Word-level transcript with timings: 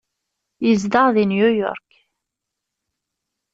Yezdeɣ 0.65 1.07
deg 1.15 1.25
New 1.27 1.49
York. 1.61 1.91